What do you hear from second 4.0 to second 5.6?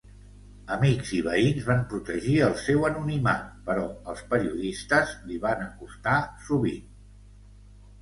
els periodistes li